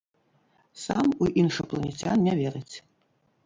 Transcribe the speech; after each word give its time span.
Сам 0.83 1.07
у 1.25 1.29
іншапланецян 1.43 2.17
не 2.31 2.37
верыць. 2.43 2.75